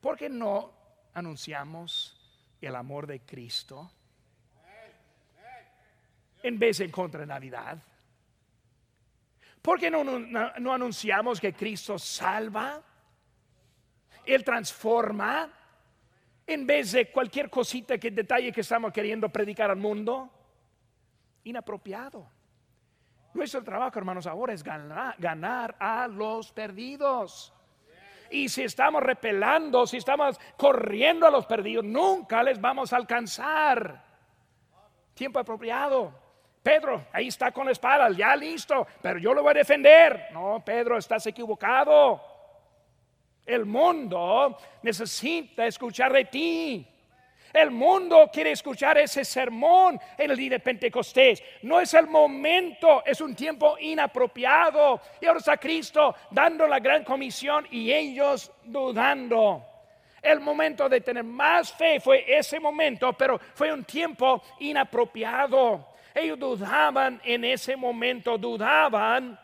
[0.00, 0.72] ¿Por qué no
[1.14, 3.92] anunciamos el amor de Cristo
[6.42, 7.80] en vez de contra Navidad?
[9.62, 12.82] ¿Por qué no, no, anunciamos que Cristo salva?
[14.24, 15.48] Él transforma
[16.46, 20.30] en vez de cualquier cosita que detalle que estamos queriendo predicar al mundo.
[21.44, 22.28] Inapropiado.
[23.34, 27.52] Nuestro trabajo, hermanos, ahora es ganar, a los perdidos.
[28.30, 34.02] Y si estamos repelando, si estamos corriendo a los perdidos, nunca les vamos a alcanzar.
[35.14, 36.12] Tiempo apropiado.
[36.62, 40.28] Pedro, ahí está con la espada, ya listo, pero yo lo voy a defender.
[40.32, 42.35] No, Pedro, estás equivocado.
[43.46, 46.86] El mundo necesita escuchar de ti.
[47.52, 51.42] El mundo quiere escuchar ese sermón en el día de Pentecostés.
[51.62, 55.00] No es el momento, es un tiempo inapropiado.
[55.20, 59.64] Y ahora está Cristo dando la gran comisión y ellos dudando.
[60.20, 65.94] El momento de tener más fe fue ese momento, pero fue un tiempo inapropiado.
[66.12, 69.38] Ellos dudaban en ese momento, dudaban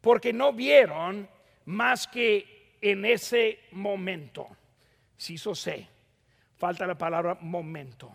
[0.00, 1.28] porque no vieron
[1.68, 4.48] más que en ese momento.
[5.16, 5.86] Si eso sé,
[6.56, 8.10] falta la palabra momento.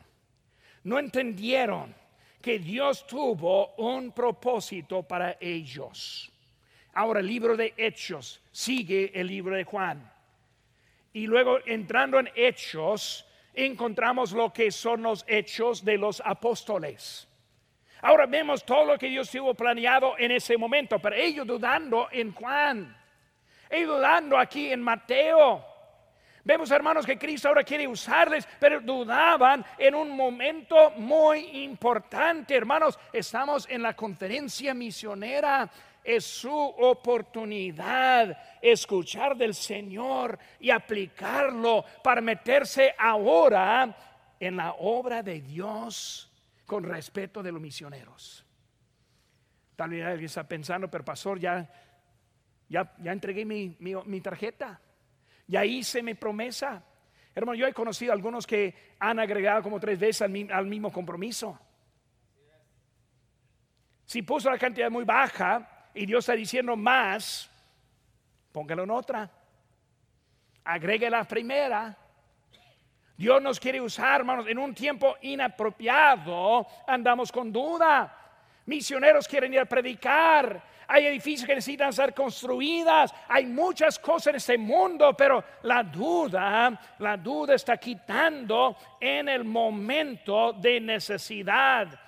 [0.83, 1.93] No entendieron
[2.41, 6.31] que Dios tuvo un propósito para ellos.
[6.93, 10.11] Ahora el libro de Hechos sigue el libro de Juan.
[11.13, 17.27] Y luego entrando en Hechos, encontramos lo que son los hechos de los apóstoles.
[18.01, 22.33] Ahora vemos todo lo que Dios tuvo planeado en ese momento, pero ellos dudando en
[22.33, 23.02] Juan,
[23.69, 25.65] dudando aquí en Mateo.
[26.45, 32.55] Vemos, hermanos, que Cristo ahora quiere usarles, pero dudaban en un momento muy importante.
[32.55, 35.69] Hermanos, estamos en la conferencia misionera.
[36.03, 43.95] Es su oportunidad escuchar del Señor y aplicarlo para meterse ahora
[44.37, 46.29] en la obra de Dios
[46.65, 48.45] con respeto de los misioneros.
[49.77, 51.69] Tal vez alguien está pensando, pero pastor, ya,
[52.69, 54.79] ya, ya entregué mi, mi tarjeta.
[55.47, 56.83] Ya hice mi promesa.
[57.35, 61.59] Hermano, yo he conocido a algunos que han agregado como tres veces al, mismo compromiso.
[64.05, 67.49] Si puso la cantidad muy baja y Dios está diciendo más,
[68.51, 69.31] póngalo en otra.
[70.63, 71.97] Agregue la primera.
[73.17, 76.67] Dios nos quiere usar, hermanos, en un tiempo inapropiado.
[76.87, 78.22] Andamos con duda.
[78.65, 84.35] Misioneros quieren ir a predicar hay edificios que necesitan ser construidas, hay muchas cosas en
[84.35, 91.99] este mundo, pero la duda, la duda está quitando en el momento de necesidad.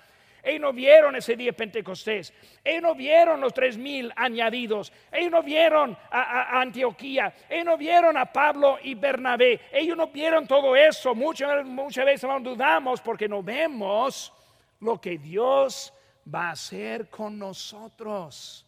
[0.42, 2.32] Ellos no vieron ese día de Pentecostés.
[2.62, 4.92] Ellos no vieron los tres mil añadidos.
[5.10, 7.34] Ellos no vieron a, Antioquía.
[7.50, 9.62] Ellos no vieron a Pablo y Bernabé.
[9.72, 11.16] Ellos no vieron todo eso.
[11.16, 14.32] Muchas, muchas veces dudamos porque no vemos
[14.78, 15.92] lo que Dios
[16.32, 18.66] va a hacer con nosotros.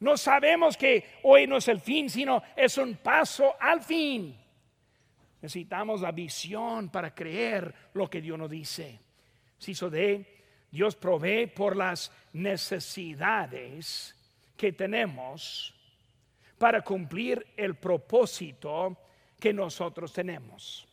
[0.00, 4.36] No sabemos que hoy no es el fin, sino es un paso al fin.
[5.40, 9.00] Necesitamos la visión para creer lo que Dios nos dice.
[9.58, 14.14] Si eso de Dios provee por las necesidades
[14.56, 15.74] que tenemos
[16.58, 18.96] para cumplir el propósito
[19.38, 20.86] que nosotros tenemos.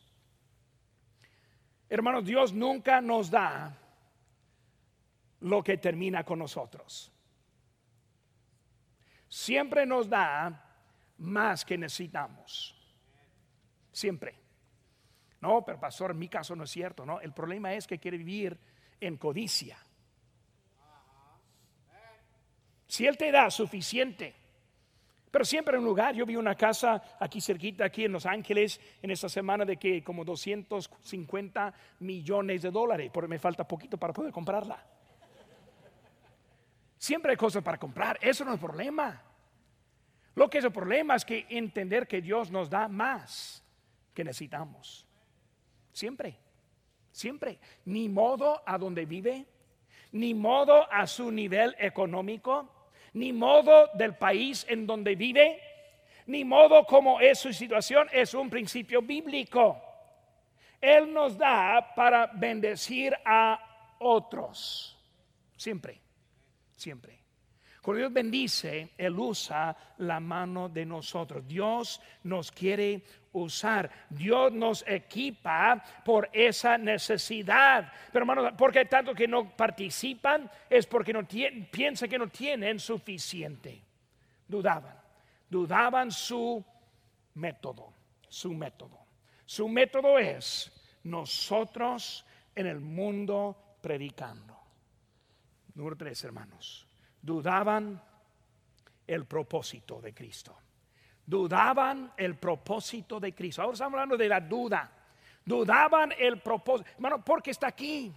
[1.90, 3.78] Hermanos, Dios nunca nos da
[5.44, 7.14] lo que termina con nosotros
[9.34, 10.64] siempre nos da
[11.18, 12.76] más que necesitamos.
[13.92, 14.36] Siempre.
[15.42, 17.20] No, pero pastor, en mi caso no es cierto, ¿no?
[17.20, 18.58] El problema es que quiere vivir
[19.00, 19.78] en codicia.
[22.86, 24.36] Si Él te da suficiente,
[25.32, 28.80] pero siempre en un lugar, yo vi una casa aquí cerquita, aquí en Los Ángeles,
[29.02, 34.14] en esta semana de que como 250 millones de dólares, porque me falta poquito para
[34.14, 34.86] poder comprarla.
[37.04, 39.22] Siempre hay cosas para comprar, eso no es el problema.
[40.36, 43.62] Lo que es el problema es que entender que Dios nos da más
[44.14, 45.06] que necesitamos.
[45.92, 46.38] Siempre,
[47.12, 47.60] siempre.
[47.84, 49.46] Ni modo a donde vive,
[50.14, 55.60] ni modo a su nivel económico, ni modo del país en donde vive,
[56.28, 59.78] ni modo como es su situación, es un principio bíblico.
[60.80, 64.98] Él nos da para bendecir a otros.
[65.58, 66.03] Siempre
[66.84, 67.24] siempre.
[67.82, 71.46] Cuando Dios bendice, Él usa la mano de nosotros.
[71.46, 73.04] Dios nos quiere
[73.34, 73.90] usar.
[74.10, 77.92] Dios nos equipa por esa necesidad.
[78.12, 83.82] Pero hermanos, porque tanto que no participan es porque no piensan que no tienen suficiente.
[84.48, 84.96] Dudaban.
[85.50, 86.64] Dudaban su
[87.34, 87.94] método.
[88.30, 89.00] Su método.
[89.46, 90.72] Su método es
[91.04, 92.26] nosotros
[92.56, 94.63] en el mundo predicando.
[95.76, 96.88] Número tres, hermanos
[97.24, 98.00] dudaban
[99.08, 100.56] el propósito de Cristo.
[101.26, 103.62] Dudaban el propósito de Cristo.
[103.62, 104.92] Ahora estamos hablando de la duda.
[105.44, 106.90] Dudaban el propósito.
[106.96, 108.14] Hermano, ¿por qué está aquí?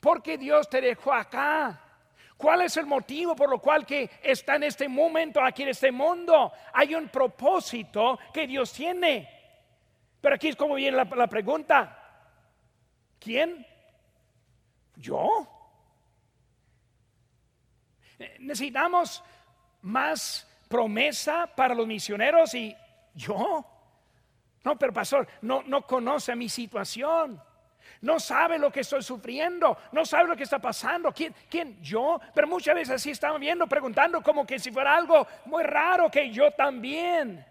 [0.00, 1.80] ¿Por qué Dios te dejó acá?
[2.36, 5.92] ¿Cuál es el motivo por lo cual que está en este momento aquí en este
[5.92, 6.52] mundo?
[6.72, 9.30] Hay un propósito que Dios tiene.
[10.20, 11.96] Pero aquí es como viene la, la pregunta.
[13.20, 13.64] ¿Quién?
[14.96, 15.55] ¿Yo?
[18.38, 19.22] Necesitamos
[19.82, 22.76] más promesa para los misioneros y
[23.14, 23.64] yo.
[24.64, 27.40] No, pero pastor, no, no conoce mi situación.
[28.00, 31.12] No sabe lo que estoy sufriendo, no sabe lo que está pasando.
[31.12, 31.34] ¿Quién?
[31.48, 31.80] ¿Quién?
[31.80, 32.20] Yo.
[32.34, 36.30] Pero muchas veces así estamos viendo, preguntando como que si fuera algo muy raro que
[36.30, 37.44] yo también.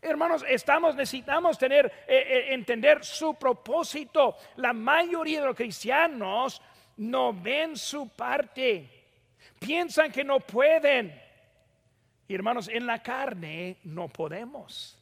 [0.00, 4.36] Hermanos, estamos, necesitamos tener, eh, eh, entender su propósito.
[4.56, 6.60] La mayoría de los cristianos
[6.98, 8.93] no ven su parte
[9.64, 11.20] piensan que no pueden.
[12.28, 14.98] Hermanos, en la carne no podemos.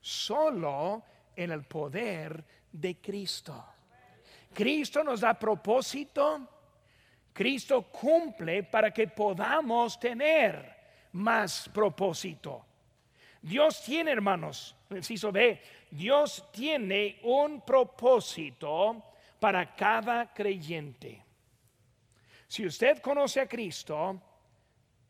[0.00, 1.02] Solo
[1.36, 3.64] en el poder de Cristo.
[4.52, 6.48] Cristo nos da propósito.
[7.32, 10.76] Cristo cumple para que podamos tener
[11.12, 12.66] más propósito.
[13.42, 19.02] Dios tiene, hermanos, inciso B, Dios tiene un propósito
[19.38, 21.24] para cada creyente.
[22.50, 24.20] Si usted conoce a Cristo,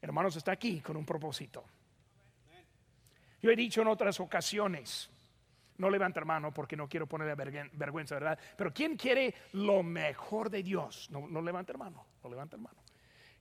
[0.03, 1.64] hermanos, está aquí con un propósito.
[3.41, 5.09] Yo he dicho en otras ocasiones,
[5.78, 7.34] no levanta hermano porque no quiero ponerle
[7.72, 8.38] vergüenza, ¿verdad?
[8.59, 11.09] Pero ¿quién quiere lo mejor de Dios?
[11.11, 12.78] No, no levanta hermano, no levanta hermano.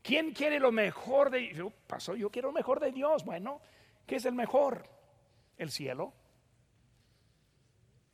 [0.02, 1.74] ¿Quién quiere lo mejor de Dios?
[1.86, 3.26] Pasó, yo quiero lo mejor de Dios.
[3.26, 3.60] Bueno,
[4.08, 4.88] ¿qué es el mejor?
[5.58, 6.14] El cielo.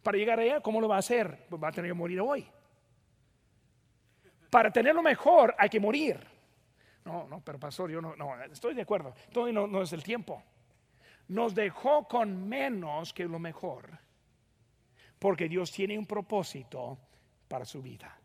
[0.01, 1.45] Para llegar allá, ¿cómo lo va a hacer?
[1.47, 2.49] Pues va a tener que morir hoy.
[4.49, 6.19] Para tener lo mejor hay que morir.
[7.05, 9.13] No, no, pero pastor, yo no, no estoy de acuerdo.
[9.31, 10.41] Todo no, no es el tiempo.
[11.27, 13.89] Nos dejó con menos que lo mejor.
[15.19, 16.97] Porque Dios tiene un propósito
[17.47, 18.17] para su vida.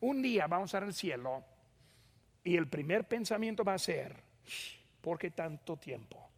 [0.00, 1.44] Un día vamos a ir al cielo
[2.44, 4.16] y el primer pensamiento va a ser,
[5.00, 6.28] ¿por qué tanto tiempo?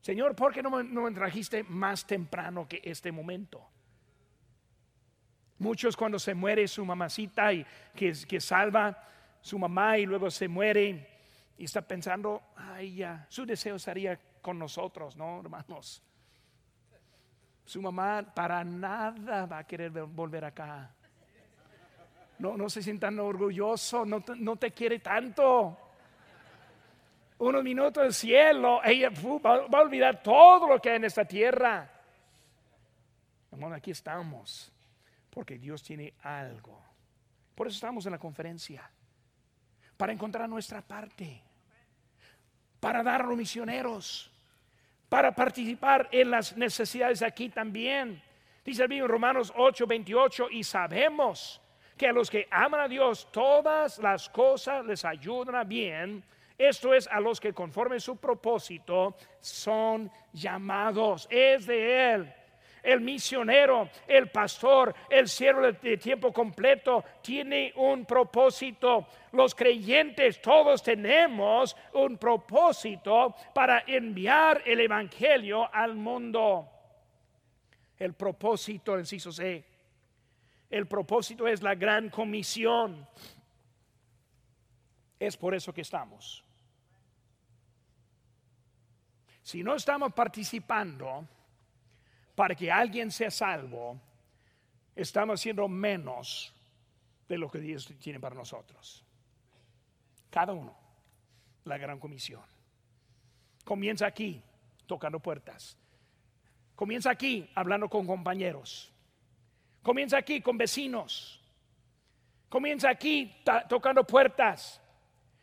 [0.00, 3.68] Señor, ¿por qué no me, no me trajiste más temprano que este momento?
[5.60, 8.96] Muchos cuando se muere su mamacita y que, que salva
[9.42, 11.06] su mamá y luego se muere
[11.58, 16.02] y está pensando, ay ya, su deseo estaría con nosotros, ¿no, hermanos?
[17.66, 20.94] Su mamá para nada va a querer volver acá.
[22.38, 25.76] No, no se sientan orgulloso, no te, no te quiere tanto.
[27.36, 31.26] Unos minutos del cielo, ella va, va, a olvidar todo lo que hay en esta
[31.26, 31.86] tierra.
[33.52, 34.72] Hermano, aquí estamos
[35.30, 36.82] porque Dios tiene algo.
[37.54, 38.90] Por eso estamos en la conferencia.
[39.96, 41.42] Para encontrar nuestra parte.
[42.80, 44.32] Para dar a los misioneros.
[45.08, 48.22] Para participar en las necesidades aquí también.
[48.64, 50.50] Dice el Biblia en Romanos 8, 28.
[50.50, 51.60] Y sabemos
[51.96, 56.24] que a los que aman a Dios todas las cosas les ayudan a bien.
[56.56, 61.26] Esto es a los que conforme su propósito son llamados.
[61.30, 62.34] Es de Él
[62.82, 69.06] el misionero, el pastor, el siervo de tiempo completo tiene un propósito.
[69.32, 76.68] Los creyentes todos tenemos un propósito para enviar el evangelio al mundo.
[77.98, 79.64] El propósito, inciso C.
[80.70, 83.06] El propósito es la gran comisión.
[85.18, 86.44] Es por eso que estamos.
[89.42, 91.26] Si no estamos participando,
[92.40, 94.00] para que alguien sea salvo,
[94.96, 96.54] estamos haciendo menos
[97.28, 99.04] de lo que Dios tiene para nosotros.
[100.30, 100.74] Cada uno,
[101.64, 102.40] la gran comisión.
[103.62, 104.42] Comienza aquí,
[104.86, 105.76] tocando puertas.
[106.74, 108.90] Comienza aquí, hablando con compañeros.
[109.82, 111.42] Comienza aquí con vecinos.
[112.48, 113.36] Comienza aquí,
[113.68, 114.80] tocando puertas.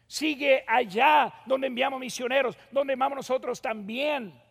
[0.08, 4.47] Sigue allá donde enviamos misioneros, donde vamos nosotros también.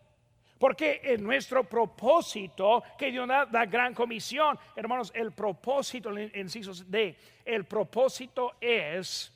[0.58, 6.72] Porque en nuestro propósito que Dios da la gran comisión, hermanos, el propósito, el inciso
[6.86, 9.32] de, el propósito es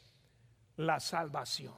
[0.77, 1.75] la salvación.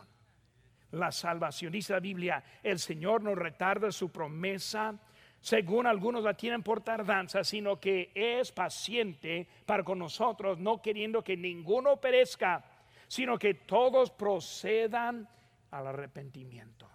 [0.92, 1.72] La salvación.
[1.72, 4.94] Dice la Biblia, el Señor no retarda su promesa,
[5.40, 11.24] según algunos la tienen por tardanza, sino que es paciente para con nosotros, no queriendo
[11.24, 12.64] que ninguno perezca,
[13.08, 15.28] sino que todos procedan
[15.72, 16.88] al arrepentimiento.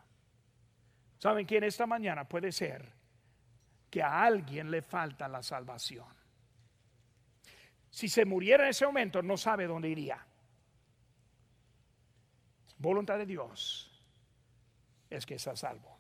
[1.18, 2.93] ¿Saben que en esta mañana puede ser
[3.89, 6.05] que a alguien le falta la salvación?
[7.89, 10.24] Si se muriera en ese momento, no sabe dónde iría.
[12.78, 13.91] Voluntad de Dios
[15.09, 15.97] es que sea salvo.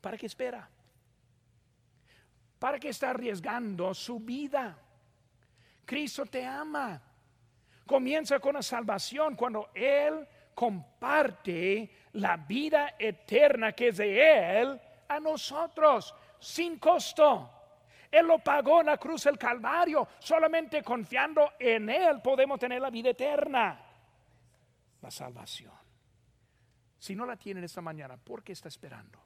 [0.00, 0.68] ¿Para qué espera?
[2.58, 4.78] ¿Para qué está arriesgando su vida?
[5.84, 7.00] Cristo te ama.
[7.86, 15.20] Comienza con la salvación cuando Él comparte la vida eterna que es de Él a
[15.20, 17.50] nosotros sin costo.
[18.10, 20.08] Él lo pagó en la cruz del Calvario.
[20.18, 23.80] Solamente confiando en Él podemos tener la vida eterna.
[25.00, 25.72] La salvación.
[26.98, 29.20] Si no la tienen esta mañana, ¿por qué está esperando?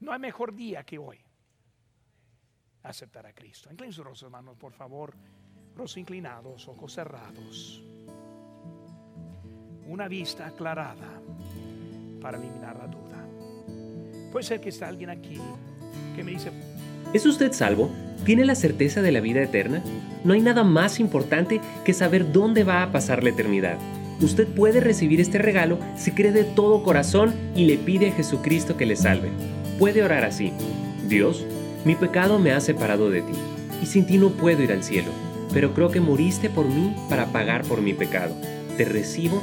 [0.00, 1.18] No hay mejor día que hoy.
[2.84, 3.70] Aceptar a Cristo.
[3.70, 5.14] Inclinen sus rostros, hermanos, por favor.
[5.74, 7.82] Rostros inclinados, ojos cerrados.
[9.86, 11.20] Una vista aclarada
[12.20, 13.26] para eliminar la duda.
[14.30, 15.38] Puede ser que está alguien aquí
[16.16, 16.50] que me dice,
[17.12, 17.90] ¿Es usted salvo?
[18.24, 19.82] ¿Tiene la certeza de la vida eterna?
[20.24, 23.76] No hay nada más importante que saber dónde va a pasar la eternidad.
[24.20, 28.76] Usted puede recibir este regalo si cree de todo corazón y le pide a Jesucristo
[28.76, 29.30] que le salve.
[29.78, 30.52] Puede orar así.
[31.08, 31.44] Dios,
[31.84, 33.32] mi pecado me ha separado de ti,
[33.82, 35.10] y sin ti no puedo ir al cielo,
[35.52, 38.34] pero creo que moriste por mí para pagar por mi pecado.
[38.76, 39.42] Te recibo